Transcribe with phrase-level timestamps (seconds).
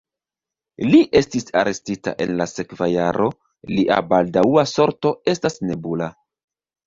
[0.91, 3.27] Li estis arestita en la sekva jaro,
[3.73, 6.09] lia baldaŭa sorto estas nebula.